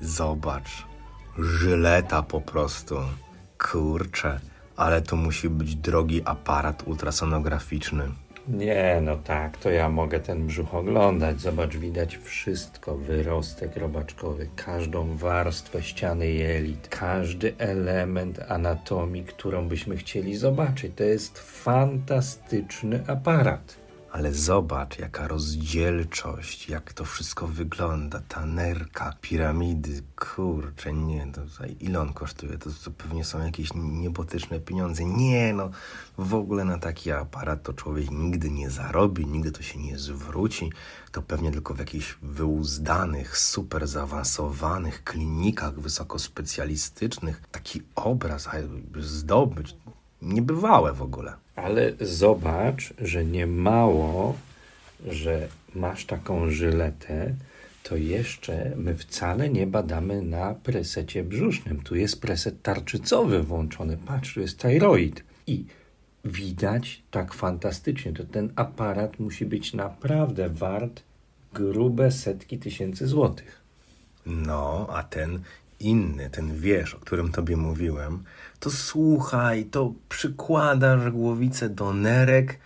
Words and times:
Zobacz. 0.00 0.86
Żyleta 1.38 2.22
po 2.22 2.40
prostu. 2.40 2.96
Kurczę, 3.58 4.40
ale 4.76 5.02
to 5.02 5.16
musi 5.16 5.48
być 5.48 5.76
drogi 5.76 6.22
aparat 6.24 6.82
ultrasonograficzny. 6.86 8.08
Nie, 8.48 9.00
no 9.02 9.16
tak, 9.16 9.56
to 9.56 9.70
ja 9.70 9.88
mogę 9.88 10.20
ten 10.20 10.46
brzuch 10.46 10.74
oglądać. 10.74 11.40
Zobacz, 11.40 11.76
widać 11.76 12.16
wszystko. 12.16 12.96
Wyrostek 12.96 13.76
robaczkowy, 13.76 14.48
każdą 14.56 15.16
warstwę 15.16 15.82
ściany 15.82 16.26
jelit, 16.26 16.88
każdy 16.88 17.54
element 17.58 18.40
anatomii, 18.48 19.24
którą 19.24 19.68
byśmy 19.68 19.96
chcieli 19.96 20.36
zobaczyć. 20.36 20.92
To 20.96 21.04
jest 21.04 21.38
fantastyczny 21.38 23.04
aparat. 23.06 23.79
Ale 24.12 24.34
zobacz, 24.34 24.98
jaka 24.98 25.28
rozdzielczość, 25.28 26.68
jak 26.68 26.92
to 26.92 27.04
wszystko 27.04 27.46
wygląda, 27.46 28.22
ta 28.28 28.46
nerka, 28.46 29.14
piramidy, 29.20 30.02
kurczę, 30.16 30.92
nie, 30.92 31.32
to 31.32 31.40
ile 31.80 32.00
on 32.00 32.12
kosztuje? 32.12 32.58
To, 32.58 32.70
to 32.84 32.90
pewnie 32.90 33.24
są 33.24 33.44
jakieś 33.44 33.68
niebotyczne 33.74 34.60
pieniądze. 34.60 35.04
Nie, 35.04 35.52
no, 35.54 35.70
w 36.18 36.34
ogóle 36.34 36.64
na 36.64 36.78
taki 36.78 37.12
aparat 37.12 37.62
to 37.62 37.72
człowiek 37.72 38.10
nigdy 38.10 38.50
nie 38.50 38.70
zarobi, 38.70 39.26
nigdy 39.26 39.52
to 39.52 39.62
się 39.62 39.78
nie 39.78 39.98
zwróci. 39.98 40.72
To 41.12 41.22
pewnie 41.22 41.50
tylko 41.50 41.74
w 41.74 41.78
jakichś 41.78 42.18
wyuzdanych, 42.22 43.38
super 43.38 43.86
zaawansowanych 43.86 45.04
klinikach 45.04 45.80
wysokospecjalistycznych 45.80 47.42
taki 47.52 47.82
obraz 47.94 48.48
zdobyć, 49.00 49.76
niebywałe 50.22 50.92
w 50.92 51.02
ogóle. 51.02 51.34
Ale 51.62 51.92
zobacz, 52.00 52.94
że 52.98 53.24
nie 53.24 53.46
mało, 53.46 54.34
że 55.08 55.48
masz 55.74 56.06
taką 56.06 56.50
żyletę, 56.50 57.34
to 57.82 57.96
jeszcze 57.96 58.72
my 58.76 58.94
wcale 58.94 59.48
nie 59.48 59.66
badamy 59.66 60.22
na 60.22 60.54
presecie 60.54 61.24
brzusznym. 61.24 61.80
Tu 61.82 61.96
jest 61.96 62.20
preset 62.20 62.62
tarczycowy 62.62 63.42
włączony. 63.42 63.96
Patrz, 63.96 64.34
tu 64.34 64.40
jest 64.40 64.58
thyroid. 64.58 65.24
I 65.46 65.64
widać 66.24 67.02
tak 67.10 67.34
fantastycznie. 67.34 68.12
To 68.12 68.24
ten 68.24 68.52
aparat 68.56 69.20
musi 69.20 69.46
być 69.46 69.74
naprawdę 69.74 70.48
wart 70.48 71.02
grube 71.54 72.10
setki 72.10 72.58
tysięcy 72.58 73.06
złotych. 73.06 73.60
No, 74.26 74.86
a 74.90 75.02
ten 75.02 75.40
inny, 75.80 76.30
ten 76.30 76.56
wiesz, 76.56 76.94
o 76.94 76.98
którym 76.98 77.32
tobie 77.32 77.56
mówiłem, 77.56 78.24
to 78.60 78.70
słuchaj, 78.70 79.64
to 79.64 79.92
przykładasz 80.08 81.10
głowicę 81.10 81.68
do 81.68 81.94
nerek 81.94 82.58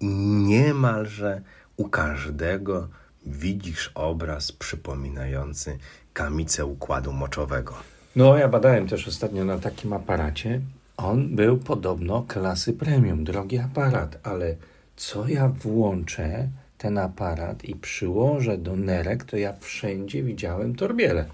i 0.00 0.06
niemalże 0.26 1.40
u 1.76 1.88
każdego 1.88 2.88
widzisz 3.26 3.90
obraz 3.94 4.52
przypominający 4.52 5.78
kamicę 6.12 6.66
układu 6.66 7.12
moczowego. 7.12 7.74
No, 8.16 8.36
ja 8.36 8.48
badałem 8.48 8.88
też 8.88 9.08
ostatnio 9.08 9.44
na 9.44 9.58
takim 9.58 9.92
aparacie. 9.92 10.60
On 10.96 11.36
był 11.36 11.58
podobno 11.58 12.24
klasy 12.28 12.72
premium, 12.72 13.24
drogi 13.24 13.58
aparat, 13.58 14.18
ale 14.22 14.56
co 14.96 15.28
ja 15.28 15.48
włączę 15.48 16.48
ten 16.78 16.98
aparat 16.98 17.64
i 17.64 17.76
przyłożę 17.76 18.58
do 18.58 18.76
nerek, 18.76 19.24
to 19.24 19.36
ja 19.36 19.52
wszędzie 19.60 20.22
widziałem 20.22 20.74
torbiele. 20.74 21.24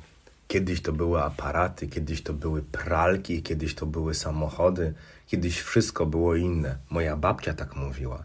Kiedyś 0.48 0.82
to 0.82 0.92
były 0.92 1.22
aparaty, 1.22 1.88
kiedyś 1.88 2.22
to 2.22 2.32
były 2.32 2.62
pralki, 2.62 3.42
kiedyś 3.42 3.74
to 3.74 3.86
były 3.86 4.14
samochody, 4.14 4.94
kiedyś 5.26 5.60
wszystko 5.60 6.06
było 6.06 6.36
inne. 6.36 6.78
Moja 6.90 7.16
babcia 7.16 7.54
tak 7.54 7.76
mówiła. 7.76 8.24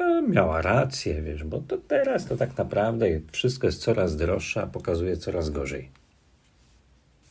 E, 0.00 0.22
miała 0.22 0.62
rację, 0.62 1.22
wiesz, 1.22 1.44
bo 1.44 1.60
to 1.60 1.78
teraz 1.78 2.26
to 2.26 2.36
tak 2.36 2.58
naprawdę 2.58 3.06
wszystko 3.32 3.66
jest 3.66 3.82
coraz 3.82 4.16
droższe, 4.16 4.62
a 4.62 4.66
pokazuje 4.66 5.16
coraz 5.16 5.50
gorzej. 5.50 5.90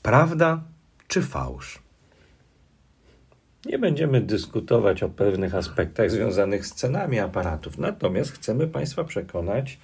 Prawda 0.01 0.61
czy 1.07 1.21
fałsz? 1.21 1.79
Nie 3.65 3.79
będziemy 3.79 4.21
dyskutować 4.21 5.03
o 5.03 5.09
pewnych 5.09 5.55
aspektach 5.55 6.11
związanych 6.11 6.65
z 6.65 6.73
cenami 6.73 7.19
aparatów, 7.19 7.77
natomiast 7.77 8.31
chcemy 8.31 8.67
Państwa 8.67 9.03
przekonać, 9.03 9.79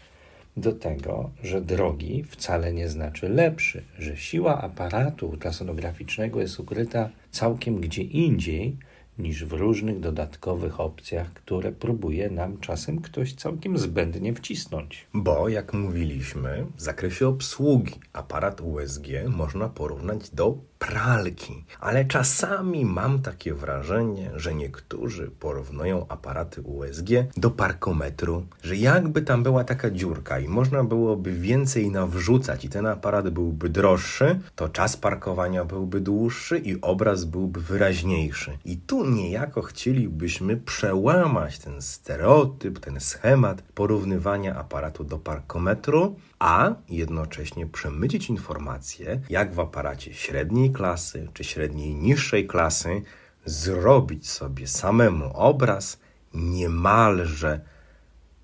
do 0.57 0.71
tego, 0.73 1.29
że 1.43 1.61
drogi 1.61 2.23
wcale 2.23 2.73
nie 2.73 2.89
znaczy 2.89 3.29
lepszy, 3.29 3.83
że 3.99 4.17
siła 4.17 4.61
aparatu 4.61 5.29
ultrasonograficznego 5.29 6.41
jest 6.41 6.59
ukryta 6.59 7.09
całkiem 7.31 7.79
gdzie 7.81 8.01
indziej 8.01 8.77
niż 9.19 9.45
w 9.45 9.53
różnych 9.53 9.99
dodatkowych 9.99 10.79
opcjach, 10.79 11.33
które 11.33 11.71
próbuje 11.71 12.29
nam 12.29 12.59
czasem 12.59 13.01
ktoś 13.01 13.33
całkiem 13.33 13.77
zbędnie 13.77 14.33
wcisnąć. 14.33 15.07
Bo, 15.13 15.49
jak 15.49 15.73
mówiliśmy, 15.73 16.65
w 16.75 16.81
zakresie 16.81 17.27
obsługi 17.27 17.93
aparat 18.13 18.61
USG 18.61 19.07
można 19.27 19.69
porównać 19.69 20.29
do 20.29 20.57
pralki. 20.87 21.63
Ale 21.79 22.05
czasami 22.05 22.85
mam 22.85 23.21
takie 23.21 23.53
wrażenie, 23.53 24.31
że 24.35 24.53
niektórzy 24.53 25.31
porównują 25.39 26.05
aparaty 26.07 26.61
USG 26.61 27.09
do 27.37 27.51
parkometru, 27.51 28.45
że 28.63 28.75
jakby 28.75 29.21
tam 29.21 29.43
była 29.43 29.63
taka 29.63 29.91
dziurka 29.91 30.39
i 30.39 30.47
można 30.47 30.83
byłoby 30.83 31.31
więcej 31.31 31.91
nawrzucać 31.91 32.65
i 32.65 32.69
ten 32.69 32.85
aparat 32.85 33.29
byłby 33.29 33.69
droższy, 33.69 34.39
to 34.55 34.69
czas 34.69 34.97
parkowania 34.97 35.65
byłby 35.65 36.01
dłuższy 36.01 36.57
i 36.57 36.81
obraz 36.81 37.25
byłby 37.25 37.61
wyraźniejszy. 37.61 38.57
I 38.65 38.77
tu 38.77 39.09
niejako 39.09 39.61
chcielibyśmy 39.61 40.57
przełamać 40.57 41.59
ten 41.59 41.81
stereotyp, 41.81 42.79
ten 42.79 42.99
schemat 42.99 43.61
porównywania 43.61 44.55
aparatu 44.55 45.03
do 45.03 45.17
parkometru, 45.17 46.15
a 46.39 46.73
jednocześnie 46.89 47.67
przemycić 47.67 48.29
informacje, 48.29 49.21
jak 49.29 49.53
w 49.53 49.59
aparacie 49.59 50.13
średniej 50.13 50.71
klasy 50.75 51.27
czy 51.33 51.43
średniej 51.43 51.95
niższej 51.95 52.47
klasy 52.47 53.01
zrobić 53.45 54.29
sobie 54.29 54.67
samemu 54.67 55.31
obraz 55.33 55.99
niemalże 56.33 57.59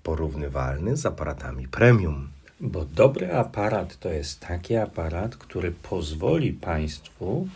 porównywalny 0.02 0.96
z 0.96 1.06
aparatami 1.06 1.68
premium. 1.68 2.28
Bo 2.60 2.84
dobry 2.84 3.34
aparat 3.34 3.98
to 3.98 4.08
jest 4.08 4.40
taki 4.40 4.76
aparat, 4.76 5.36
który 5.36 5.70
pozwoli 5.70 6.52
Państwu 6.52 7.48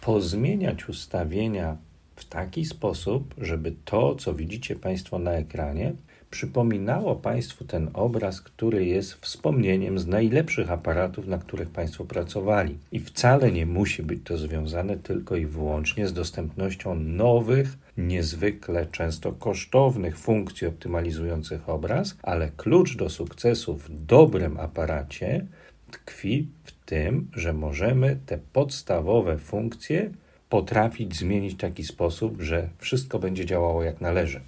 pozmieniać 0.00 0.88
ustawienia 0.88 1.76
w 2.16 2.24
taki 2.24 2.64
sposób, 2.64 3.34
żeby 3.38 3.74
to, 3.84 4.14
co 4.14 4.34
widzicie 4.34 4.76
Państwo 4.76 5.18
na 5.18 5.32
ekranie, 5.32 5.92
przypominało 6.30 7.16
Państwu 7.16 7.64
ten 7.64 7.90
obraz, 7.94 8.40
który 8.40 8.86
jest 8.86 9.12
wspomnieniem 9.12 9.98
z 9.98 10.06
najlepszych 10.06 10.70
aparatów, 10.70 11.26
na 11.26 11.38
których 11.38 11.70
Państwo 11.70 12.04
pracowali. 12.04 12.78
I 12.92 13.00
wcale 13.00 13.52
nie 13.52 13.66
musi 13.66 14.02
być 14.02 14.20
to 14.24 14.38
związane 14.38 14.96
tylko 14.96 15.36
i 15.36 15.46
wyłącznie 15.46 16.08
z 16.08 16.12
dostępnością 16.12 16.94
nowych, 16.94 17.78
niezwykle 17.96 18.86
często 18.86 19.32
kosztownych 19.32 20.18
funkcji 20.18 20.66
optymalizujących 20.66 21.68
obraz, 21.68 22.16
ale 22.22 22.50
klucz 22.56 22.96
do 22.96 23.10
sukcesu 23.10 23.76
w 23.76 24.04
dobrym 24.06 24.60
aparacie 24.60 25.46
tkwi 25.90 26.48
w 26.64 26.72
tym, 26.72 27.30
że 27.32 27.52
możemy 27.52 28.18
te 28.26 28.38
podstawowe 28.52 29.38
funkcje 29.38 30.10
potrafić 30.48 31.16
zmienić 31.16 31.54
w 31.54 31.60
taki 31.60 31.84
sposób, 31.84 32.42
że 32.42 32.68
wszystko 32.78 33.18
będzie 33.18 33.46
działało 33.46 33.82
jak 33.82 34.00
należy. 34.00 34.40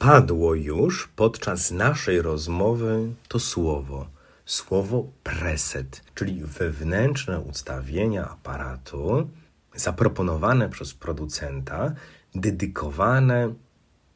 Padło 0.00 0.54
już 0.54 1.08
podczas 1.16 1.70
naszej 1.70 2.22
rozmowy 2.22 3.08
to 3.28 3.38
słowo. 3.38 4.06
Słowo 4.44 5.06
preset, 5.22 6.02
czyli 6.14 6.44
wewnętrzne 6.44 7.40
ustawienia 7.40 8.28
aparatu 8.28 9.28
zaproponowane 9.74 10.68
przez 10.68 10.94
producenta, 10.94 11.94
dedykowane 12.34 13.54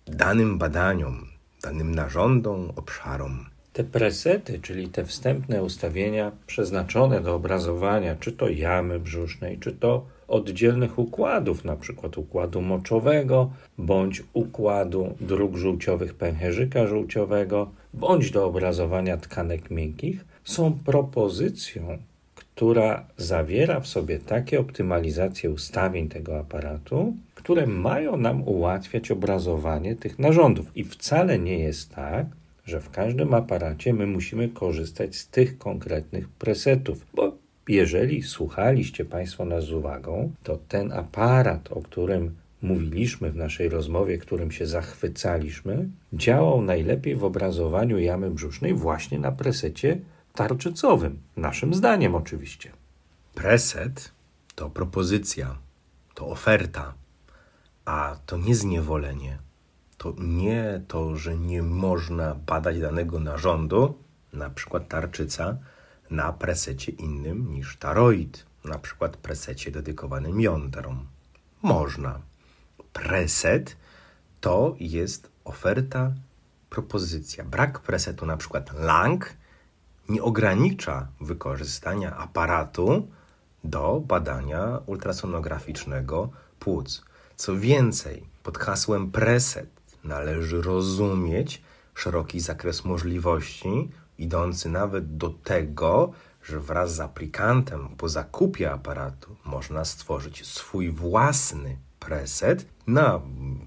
danym 0.06 0.58
badaniom, 0.58 1.26
danym 1.62 1.94
narządom, 1.94 2.72
obszarom. 2.76 3.46
Te 3.72 3.84
presety, 3.84 4.60
czyli 4.60 4.88
te 4.88 5.04
wstępne 5.04 5.62
ustawienia 5.62 6.32
przeznaczone 6.46 7.20
do 7.20 7.34
obrazowania 7.34 8.16
czy 8.16 8.32
to 8.32 8.48
jamy 8.48 9.00
brzusznej, 9.00 9.58
czy 9.58 9.72
to 9.72 10.06
oddzielnych 10.28 10.98
układów, 10.98 11.64
przykład 11.76 12.18
układu 12.18 12.62
moczowego, 12.62 13.50
bądź 13.78 14.22
układu 14.32 15.14
dróg 15.20 15.56
żółciowych 15.56 16.14
pęcherzyka 16.14 16.86
żółciowego, 16.86 17.70
bądź 17.94 18.30
do 18.30 18.46
obrazowania 18.46 19.16
tkanek 19.16 19.70
miękkich, 19.70 20.24
są 20.44 20.78
propozycją, 20.84 21.98
która 22.34 23.06
zawiera 23.16 23.80
w 23.80 23.86
sobie 23.86 24.18
takie 24.18 24.60
optymalizacje 24.60 25.50
ustawień 25.50 26.08
tego 26.08 26.38
aparatu, 26.38 27.14
które 27.34 27.66
mają 27.66 28.16
nam 28.16 28.48
ułatwiać 28.48 29.10
obrazowanie 29.10 29.96
tych 29.96 30.18
narządów. 30.18 30.76
I 30.76 30.84
wcale 30.84 31.38
nie 31.38 31.58
jest 31.58 31.94
tak, 31.94 32.26
że 32.64 32.80
w 32.80 32.90
każdym 32.90 33.34
aparacie 33.34 33.92
my 33.92 34.06
musimy 34.06 34.48
korzystać 34.48 35.16
z 35.16 35.28
tych 35.28 35.58
konkretnych 35.58 36.28
presetów, 36.28 37.06
bo 37.14 37.43
jeżeli 37.68 38.22
słuchaliście 38.22 39.04
Państwo 39.04 39.44
nas 39.44 39.64
z 39.64 39.72
uwagą, 39.72 40.32
to 40.42 40.58
ten 40.68 40.92
aparat, 40.92 41.72
o 41.72 41.82
którym 41.82 42.34
mówiliśmy 42.62 43.30
w 43.30 43.36
naszej 43.36 43.68
rozmowie, 43.68 44.18
którym 44.18 44.50
się 44.50 44.66
zachwycaliśmy, 44.66 45.88
działał 46.12 46.62
najlepiej 46.62 47.16
w 47.16 47.24
obrazowaniu 47.24 47.98
jamy 47.98 48.30
brzusznej 48.30 48.74
właśnie 48.74 49.18
na 49.18 49.32
presecie 49.32 49.98
tarczycowym. 50.32 51.18
Naszym 51.36 51.74
zdaniem 51.74 52.14
oczywiście. 52.14 52.70
Preset 53.34 54.12
to 54.54 54.70
propozycja, 54.70 55.56
to 56.14 56.26
oferta, 56.26 56.94
a 57.84 58.16
to 58.26 58.36
nie 58.36 58.54
zniewolenie. 58.54 59.38
To 59.98 60.14
nie 60.18 60.80
to, 60.88 61.16
że 61.16 61.36
nie 61.36 61.62
można 61.62 62.34
badać 62.34 62.80
danego 62.80 63.20
narządu, 63.20 63.94
na 64.32 64.50
przykład 64.50 64.88
tarczyca, 64.88 65.58
na 66.14 66.32
presecie 66.32 66.92
innym 66.92 67.50
niż 67.50 67.76
taroid, 67.76 68.46
na 68.64 68.78
przykład 68.78 69.16
presecie 69.16 69.70
dedykowanym 69.70 70.40
jądrom. 70.40 71.06
Można. 71.62 72.20
Preset 72.92 73.76
to 74.40 74.76
jest 74.80 75.30
oferta, 75.44 76.12
propozycja. 76.70 77.44
Brak 77.44 77.80
presetu, 77.80 78.26
na 78.26 78.36
przykład 78.36 78.72
lang, 78.80 79.34
nie 80.08 80.22
ogranicza 80.22 81.08
wykorzystania 81.20 82.16
aparatu 82.16 83.08
do 83.64 84.00
badania 84.00 84.80
ultrasonograficznego 84.86 86.30
płuc. 86.58 87.04
Co 87.36 87.56
więcej, 87.56 88.24
pod 88.42 88.58
hasłem 88.58 89.10
preset 89.10 89.70
należy 90.04 90.62
rozumieć 90.62 91.62
szeroki 91.94 92.40
zakres 92.40 92.84
możliwości, 92.84 93.90
idący 94.18 94.68
nawet 94.68 95.16
do 95.16 95.30
tego, 95.30 96.12
że 96.42 96.60
wraz 96.60 96.94
z 96.94 97.00
aplikantem 97.00 97.88
po 97.96 98.08
zakupie 98.08 98.72
aparatu 98.72 99.36
można 99.44 99.84
stworzyć 99.84 100.46
swój 100.46 100.90
własny 100.90 101.76
preset 102.00 102.66
na 102.86 103.20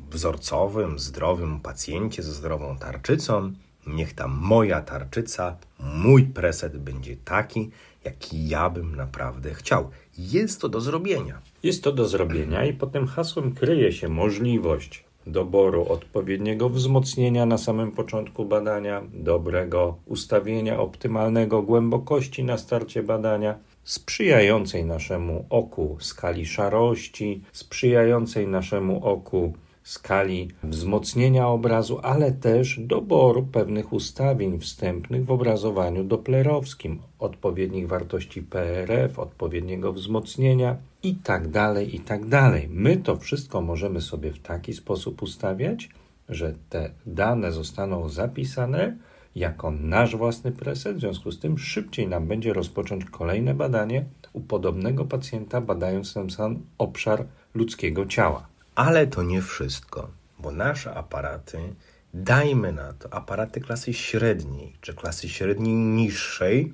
wzorcowym, 0.10 1.00
zdrowym 1.00 1.60
pacjencie 1.60 2.24
ze 2.24 2.34
zdrową 2.34 2.78
tarczycą. 2.78 3.54
Niech 3.88 4.14
ta 4.14 4.28
moja 4.28 4.82
tarczyca, 4.82 5.58
mój 5.80 6.24
preset 6.24 6.78
będzie 6.78 7.16
taki, 7.16 7.72
jaki 8.04 8.48
ja 8.48 8.70
bym 8.70 8.96
naprawdę 8.96 9.54
chciał. 9.54 9.90
Jest 10.18 10.62
to 10.62 10.70
do 10.70 10.82
zrobienia. 10.82 11.42
Jest 11.64 11.84
to 11.84 11.92
do 11.92 12.08
zrobienia 12.08 12.66
i 12.66 12.74
pod 12.74 12.92
tym 12.92 13.08
hasłem 13.08 13.56
kryje 13.56 13.92
się 13.92 14.10
możliwość 14.10 15.04
doboru 15.28 15.86
odpowiedniego 15.90 16.70
wzmocnienia 16.70 17.46
na 17.46 17.58
samym 17.58 17.92
początku 17.92 18.46
badania, 18.46 19.04
dobrego 19.14 19.98
ustawienia 20.06 20.80
optymalnego 20.80 21.62
głębokości 21.62 22.44
na 22.44 22.58
starcie 22.58 23.04
badania, 23.04 23.58
sprzyjającej 23.84 24.86
naszemu 24.86 25.46
oku 25.50 25.98
skali 26.00 26.46
szarości, 26.46 27.42
sprzyjającej 27.52 28.48
naszemu 28.48 29.06
oku 29.06 29.54
skali 29.88 30.48
wzmocnienia 30.64 31.48
obrazu, 31.48 32.00
ale 32.04 32.32
też 32.32 32.80
doboru 32.80 33.44
pewnych 33.44 33.94
ustawień 33.94 34.60
wstępnych 34.60 35.26
w 35.26 35.32
obrazowaniu 35.32 36.04
doplerowskim, 36.04 37.00
odpowiednich 37.20 37.88
wartości 37.88 38.42
PRF, 38.42 39.20
odpowiedniego 39.20 39.94
wzmocnienia 39.94 40.78
i 41.04 41.16
tak 41.16 41.48
dalej, 41.48 41.96
i 41.96 42.00
tak. 42.00 42.22
My 42.70 42.98
to 42.98 43.16
wszystko 43.16 43.62
możemy 43.62 44.02
sobie 44.02 44.34
w 44.34 44.40
taki 44.40 44.74
sposób 44.74 45.22
ustawiać, 45.22 45.90
że 46.30 46.54
te 46.70 46.90
dane 47.06 47.52
zostaną 47.52 48.10
zapisane 48.10 48.98
jako 49.36 49.72
nasz 49.72 50.16
własny 50.16 50.52
preset, 50.52 50.98
w 50.98 51.00
związku 51.00 51.32
z 51.32 51.40
tym 51.40 51.58
szybciej 51.58 52.08
nam 52.08 52.28
będzie 52.28 52.54
rozpocząć 52.54 53.06
kolejne 53.06 53.54
badanie 53.54 54.06
u 54.34 54.42
podobnego 54.42 55.06
pacjenta, 55.06 55.62
badając 55.62 56.14
ten 56.14 56.30
sam 56.30 56.60
obszar 56.78 57.26
ludzkiego 57.54 58.06
ciała. 58.06 58.57
Ale 58.78 59.08
to 59.08 59.24
nie 59.24 59.42
wszystko, 59.42 60.10
bo 60.40 60.52
nasze 60.52 60.94
aparaty, 60.94 61.74
dajmy 62.14 62.72
na 62.72 62.94
to, 62.94 63.14
aparaty 63.14 63.62
klasy 63.62 63.94
średniej 63.94 64.76
czy 64.82 64.94
klasy 64.94 65.30
średniej 65.30 65.74
niższej, 65.74 66.74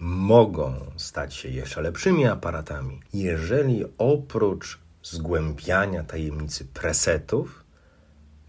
mogą 0.00 0.74
stać 0.96 1.34
się 1.34 1.48
jeszcze 1.48 1.80
lepszymi 1.80 2.26
aparatami, 2.26 3.00
jeżeli 3.14 3.84
oprócz 3.98 4.78
zgłębiania 5.02 6.02
tajemnicy 6.04 6.64
presetów, 6.64 7.64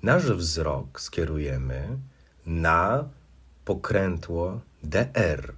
nasz 0.02 0.32
wzrok 0.32 1.02
skierujemy 1.02 1.98
na 2.46 3.10
pokrętło 3.66 4.62
DR, 4.84 5.54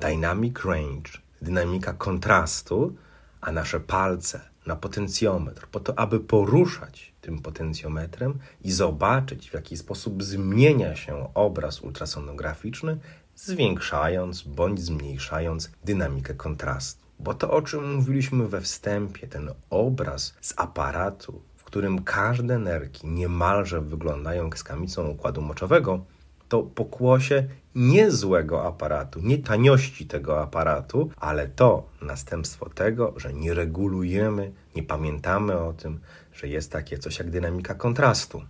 Dynamic 0.00 0.64
Range, 0.64 1.10
dynamika 1.42 1.92
kontrastu, 1.92 2.96
a 3.40 3.52
nasze 3.52 3.80
palce 3.80 4.51
na 4.66 4.76
potencjometr, 4.76 5.66
po 5.66 5.80
to, 5.80 5.98
aby 5.98 6.20
poruszać 6.20 7.12
tym 7.20 7.38
potencjometrem 7.38 8.38
i 8.64 8.72
zobaczyć, 8.72 9.50
w 9.50 9.54
jaki 9.54 9.76
sposób 9.76 10.22
zmienia 10.22 10.96
się 10.96 11.34
obraz 11.34 11.80
ultrasonograficzny, 11.80 12.98
zwiększając 13.36 14.42
bądź 14.42 14.80
zmniejszając 14.80 15.70
dynamikę 15.84 16.34
kontrastu. 16.34 17.02
Bo 17.18 17.34
to, 17.34 17.50
o 17.50 17.62
czym 17.62 17.94
mówiliśmy 17.94 18.48
we 18.48 18.60
wstępie, 18.60 19.28
ten 19.28 19.50
obraz 19.70 20.34
z 20.40 20.54
aparatu, 20.56 21.42
w 21.56 21.64
którym 21.64 22.02
każde 22.02 22.58
nerki 22.58 23.06
niemalże 23.06 23.80
wyglądają 23.80 24.44
jak 24.44 24.58
z 24.58 24.64
kamicą 24.64 25.08
układu 25.08 25.42
moczowego, 25.42 26.04
to 26.52 26.62
pokłosie 26.62 27.44
nie 27.74 28.10
złego 28.10 28.66
aparatu, 28.66 29.20
nie 29.22 29.38
taniości 29.38 30.06
tego 30.06 30.42
aparatu, 30.42 31.10
ale 31.16 31.48
to 31.48 31.88
następstwo 32.02 32.68
tego, 32.68 33.14
że 33.16 33.32
nie 33.32 33.54
regulujemy, 33.54 34.52
nie 34.76 34.82
pamiętamy 34.82 35.58
o 35.58 35.72
tym, 35.72 36.00
że 36.34 36.48
jest 36.48 36.72
takie 36.72 36.98
coś 36.98 37.18
jak 37.18 37.30
dynamika 37.30 37.74
kontrastu. 37.74 38.42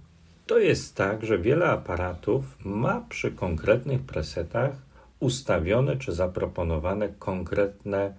To 0.47 0.59
jest 0.59 0.97
tak, 0.97 1.25
że 1.25 1.39
wiele 1.39 1.67
aparatów 1.67 2.45
ma 2.65 3.05
przy 3.09 3.33
konkretnych 3.33 4.03
presetach 4.03 4.73
ustawione 5.21 5.97
czy 5.97 6.13
zaproponowane 6.13 7.09
konkretne 7.09 8.15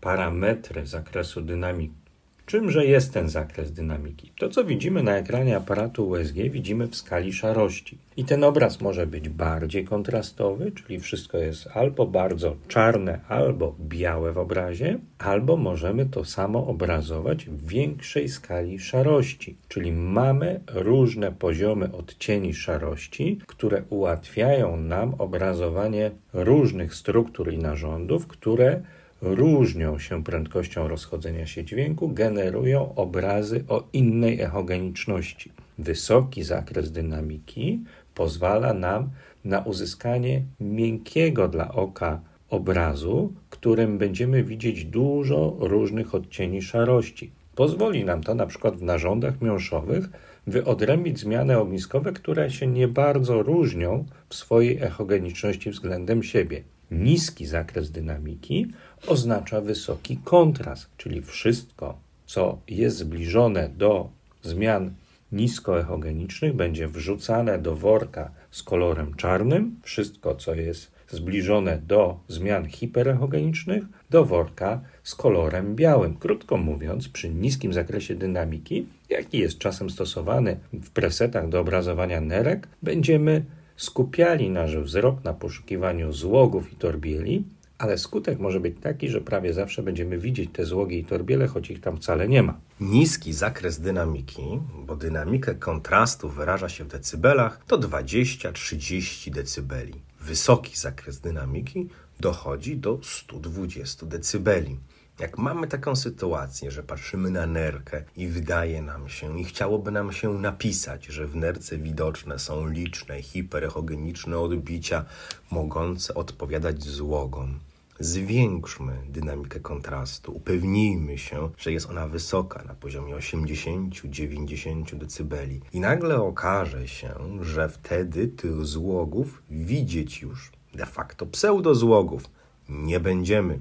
parametry 0.00 0.86
zakresu 0.86 1.40
dynamiki 1.40 2.03
Czymże 2.46 2.86
jest 2.86 3.12
ten 3.12 3.28
zakres 3.28 3.72
dynamiki? 3.72 4.32
To, 4.38 4.48
co 4.48 4.64
widzimy 4.64 5.02
na 5.02 5.16
ekranie 5.16 5.56
aparatu 5.56 6.08
USG, 6.08 6.34
widzimy 6.34 6.86
w 6.86 6.96
skali 6.96 7.32
szarości. 7.32 7.98
I 8.16 8.24
ten 8.24 8.44
obraz 8.44 8.80
może 8.80 9.06
być 9.06 9.28
bardziej 9.28 9.84
kontrastowy, 9.84 10.72
czyli 10.72 11.00
wszystko 11.00 11.38
jest 11.38 11.68
albo 11.74 12.06
bardzo 12.06 12.56
czarne, 12.68 13.20
albo 13.28 13.74
białe 13.80 14.32
w 14.32 14.38
obrazie, 14.38 14.98
albo 15.18 15.56
możemy 15.56 16.06
to 16.06 16.24
samo 16.24 16.66
obrazować 16.66 17.44
w 17.44 17.68
większej 17.68 18.28
skali 18.28 18.78
szarości, 18.78 19.56
czyli 19.68 19.92
mamy 19.92 20.60
różne 20.74 21.32
poziomy 21.32 21.92
odcieni 21.92 22.54
szarości, 22.54 23.40
które 23.46 23.82
ułatwiają 23.90 24.76
nam 24.76 25.14
obrazowanie 25.18 26.10
różnych 26.32 26.94
struktur 26.94 27.52
i 27.52 27.58
narządów, 27.58 28.26
które 28.26 28.82
różnią 29.24 29.98
się 29.98 30.24
prędkością 30.24 30.88
rozchodzenia 30.88 31.46
się 31.46 31.64
dźwięku, 31.64 32.08
generują 32.08 32.94
obrazy 32.94 33.64
o 33.68 33.84
innej 33.92 34.40
echogeniczności. 34.40 35.52
Wysoki 35.78 36.42
zakres 36.42 36.92
dynamiki 36.92 37.80
pozwala 38.14 38.74
nam 38.74 39.10
na 39.44 39.60
uzyskanie 39.60 40.42
miękkiego 40.60 41.48
dla 41.48 41.72
oka 41.72 42.20
obrazu, 42.50 43.32
którym 43.50 43.98
będziemy 43.98 44.44
widzieć 44.44 44.84
dużo 44.84 45.56
różnych 45.58 46.14
odcieni 46.14 46.62
szarości. 46.62 47.30
Pozwoli 47.54 48.04
nam 48.04 48.22
to 48.22 48.34
na 48.34 48.46
przykład 48.46 48.76
w 48.76 48.82
narządach 48.82 49.40
miąższowych 49.40 50.08
wyodrębnić 50.46 51.20
zmiany 51.20 51.58
ogniskowe, 51.58 52.12
które 52.12 52.50
się 52.50 52.66
nie 52.66 52.88
bardzo 52.88 53.42
różnią 53.42 54.04
w 54.28 54.34
swojej 54.34 54.82
echogeniczności 54.82 55.70
względem 55.70 56.22
siebie. 56.22 56.62
Niski 56.90 57.46
zakres 57.46 57.90
dynamiki 57.90 58.66
oznacza 59.06 59.60
wysoki 59.60 60.16
kontrast, 60.24 60.86
czyli 60.96 61.22
wszystko, 61.22 61.98
co 62.26 62.58
jest 62.68 62.96
zbliżone 62.96 63.68
do 63.68 64.08
zmian 64.42 64.90
niskoechogenicznych, 65.32 66.52
będzie 66.54 66.88
wrzucane 66.88 67.58
do 67.58 67.76
worka 67.76 68.30
z 68.50 68.62
kolorem 68.62 69.14
czarnym, 69.14 69.76
wszystko, 69.82 70.34
co 70.34 70.54
jest 70.54 70.94
zbliżone 71.08 71.78
do 71.86 72.18
zmian 72.28 72.68
hiperechogenicznych, 72.68 73.84
do 74.10 74.24
worka 74.24 74.80
z 75.02 75.14
kolorem 75.14 75.76
białym. 75.76 76.16
Krótko 76.16 76.56
mówiąc, 76.56 77.08
przy 77.08 77.30
niskim 77.30 77.72
zakresie 77.72 78.14
dynamiki, 78.14 78.86
jaki 79.08 79.38
jest 79.38 79.58
czasem 79.58 79.90
stosowany 79.90 80.56
w 80.72 80.90
presetach 80.90 81.48
do 81.48 81.60
obrazowania 81.60 82.20
nerek, 82.20 82.68
będziemy 82.82 83.44
skupiali 83.76 84.50
nasz 84.50 84.76
wzrok 84.76 85.24
na 85.24 85.34
poszukiwaniu 85.34 86.12
złogów 86.12 86.72
i 86.72 86.76
torbieli, 86.76 87.44
ale 87.78 87.98
skutek 87.98 88.38
może 88.38 88.60
być 88.60 88.76
taki, 88.80 89.08
że 89.08 89.20
prawie 89.20 89.54
zawsze 89.54 89.82
będziemy 89.82 90.18
widzieć 90.18 90.50
te 90.52 90.64
złogi 90.64 90.98
i 90.98 91.04
torbiele, 91.04 91.46
choć 91.46 91.70
ich 91.70 91.80
tam 91.80 91.96
wcale 91.96 92.28
nie 92.28 92.42
ma. 92.42 92.60
Niski 92.80 93.32
zakres 93.32 93.80
dynamiki, 93.80 94.42
bo 94.86 94.96
dynamikę 94.96 95.54
kontrastu 95.54 96.28
wyraża 96.28 96.68
się 96.68 96.84
w 96.84 96.88
decybelach, 96.88 97.64
to 97.66 97.78
20-30 97.78 99.30
decybeli. 99.30 99.94
Wysoki 100.20 100.76
zakres 100.76 101.20
dynamiki 101.20 101.88
dochodzi 102.20 102.76
do 102.76 102.98
120 103.02 104.06
decybeli. 104.06 104.76
Jak 105.18 105.38
mamy 105.38 105.66
taką 105.66 105.96
sytuację, 105.96 106.70
że 106.70 106.82
patrzymy 106.82 107.30
na 107.30 107.46
nerkę 107.46 108.04
i 108.16 108.28
wydaje 108.28 108.82
nam 108.82 109.08
się, 109.08 109.40
i 109.40 109.44
chciałoby 109.44 109.90
nam 109.90 110.12
się 110.12 110.32
napisać, 110.32 111.06
że 111.06 111.26
w 111.26 111.36
nerce 111.36 111.78
widoczne 111.78 112.38
są 112.38 112.68
liczne, 112.68 113.22
hiperechogeniczne 113.22 114.38
odbicia 114.38 115.04
mogące 115.50 116.14
odpowiadać 116.14 116.82
złogom, 116.82 117.58
zwiększmy 118.00 118.96
dynamikę 119.08 119.60
kontrastu, 119.60 120.36
upewnijmy 120.36 121.18
się, 121.18 121.50
że 121.58 121.72
jest 121.72 121.90
ona 121.90 122.08
wysoka 122.08 122.64
na 122.64 122.74
poziomie 122.74 123.14
80-90 123.14 124.94
dB. 124.94 125.36
I 125.72 125.80
nagle 125.80 126.22
okaże 126.22 126.88
się, 126.88 127.14
że 127.40 127.68
wtedy 127.68 128.28
tych 128.28 128.66
złogów 128.66 129.42
widzieć 129.50 130.22
już, 130.22 130.52
de 130.74 130.86
facto 130.86 131.26
pseudozłogów, 131.26 132.30
nie 132.68 133.00
będziemy. 133.00 133.58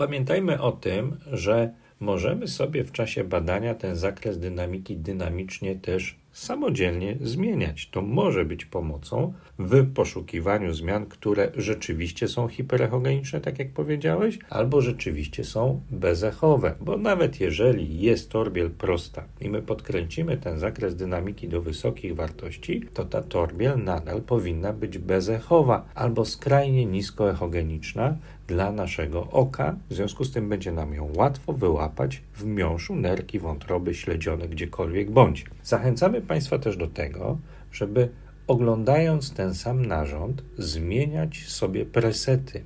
Pamiętajmy 0.00 0.60
o 0.60 0.72
tym, 0.72 1.16
że 1.32 1.70
możemy 2.00 2.48
sobie 2.48 2.84
w 2.84 2.92
czasie 2.92 3.24
badania 3.24 3.74
ten 3.74 3.96
zakres 3.96 4.38
dynamiki 4.38 4.96
dynamicznie 4.96 5.76
też 5.76 6.16
samodzielnie 6.32 7.16
zmieniać. 7.20 7.88
To 7.90 8.02
może 8.02 8.44
być 8.44 8.64
pomocą 8.64 9.32
w 9.58 9.92
poszukiwaniu 9.92 10.74
zmian, 10.74 11.06
które 11.06 11.52
rzeczywiście 11.56 12.28
są 12.28 12.48
hiperechogeniczne, 12.48 13.40
tak 13.40 13.58
jak 13.58 13.72
powiedziałeś, 13.72 14.38
albo 14.50 14.80
rzeczywiście 14.80 15.44
są 15.44 15.80
bezechowe, 15.90 16.74
bo 16.80 16.96
nawet 16.96 17.40
jeżeli 17.40 18.00
jest 18.00 18.30
torbiel 18.30 18.70
prosta 18.70 19.24
i 19.40 19.50
my 19.50 19.62
podkręcimy 19.62 20.36
ten 20.36 20.58
zakres 20.58 20.96
dynamiki 20.96 21.48
do 21.48 21.62
wysokich 21.62 22.14
wartości, 22.14 22.82
to 22.94 23.04
ta 23.04 23.22
torbiel 23.22 23.84
nadal 23.84 24.22
powinna 24.22 24.72
być 24.72 24.98
bezechowa 24.98 25.88
albo 25.94 26.24
skrajnie 26.24 26.86
niskoechogeniczna 26.86 28.16
dla 28.50 28.72
naszego 28.72 29.28
oka. 29.30 29.76
W 29.90 29.94
związku 29.94 30.24
z 30.24 30.32
tym 30.32 30.48
będzie 30.48 30.72
nam 30.72 30.94
ją 30.94 31.12
łatwo 31.16 31.52
wyłapać 31.52 32.22
w 32.34 32.44
miąższu 32.44 32.96
nerki, 32.96 33.38
wątroby, 33.38 33.94
śledzione, 33.94 34.48
gdziekolwiek 34.48 35.10
bądź. 35.10 35.44
Zachęcamy 35.62 36.20
Państwa 36.20 36.58
też 36.58 36.76
do 36.76 36.86
tego, 36.86 37.38
żeby 37.72 38.08
oglądając 38.46 39.34
ten 39.34 39.54
sam 39.54 39.86
narząd, 39.86 40.42
zmieniać 40.58 41.48
sobie 41.48 41.86
presety, 41.86 42.64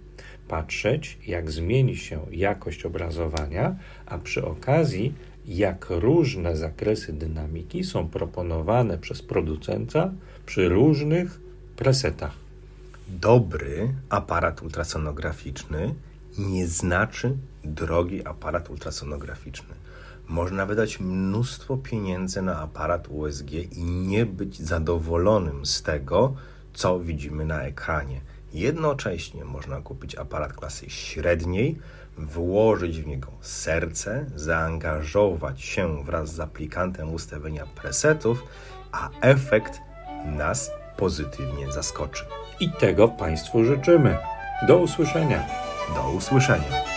patrzeć, 0.48 1.18
jak 1.26 1.50
zmieni 1.50 1.96
się 1.96 2.20
jakość 2.30 2.84
obrazowania, 2.84 3.76
a 4.06 4.18
przy 4.18 4.44
okazji, 4.44 5.14
jak 5.46 5.86
różne 5.90 6.56
zakresy 6.56 7.12
dynamiki 7.12 7.84
są 7.84 8.08
proponowane 8.08 8.98
przez 8.98 9.22
producenta 9.22 10.12
przy 10.46 10.68
różnych 10.68 11.40
presetach. 11.76 12.43
Dobry 13.08 13.94
aparat 14.08 14.62
ultrasonograficzny 14.62 15.94
nie 16.38 16.66
znaczy 16.66 17.37
drogi 17.64 18.26
aparat 18.26 18.70
ultrasonograficzny. 18.70 19.75
Można 20.28 20.66
wydać 20.66 21.00
mnóstwo 21.00 21.76
pieniędzy 21.76 22.42
na 22.42 22.61
aparat 22.61 23.08
USG 23.08 23.52
i 23.52 23.84
nie 23.84 24.26
być 24.26 24.61
zadowolonym 24.62 25.66
z 25.66 25.82
tego, 25.82 26.34
co 26.75 27.00
widzimy 27.00 27.44
na 27.44 27.62
ekranie. 27.62 28.20
Jednocześnie 28.52 29.44
można 29.44 29.80
kupić 29.80 30.14
aparat 30.14 30.52
klasy 30.52 30.90
średniej, 30.90 31.78
włożyć 32.18 33.00
w 33.00 33.06
niego 33.06 33.28
serce, 33.40 34.26
zaangażować 34.37 35.62
się 35.62 36.04
wraz 36.04 36.34
z 36.34 36.40
aplikantem 36.40 37.14
ustawienia 37.14 37.66
presetów, 37.66 38.44
a 38.92 39.11
efekt 39.20 39.80
nas 40.26 40.70
pozytywnie 40.96 41.73
zaskoczy. 41.73 42.25
I 42.61 42.70
tego 42.70 43.08
Państwu 43.08 43.64
życzymy. 43.64 44.16
Do 44.66 44.78
usłyszenia. 44.78 45.46
Do 45.94 46.11
usłyszenia. 46.11 46.93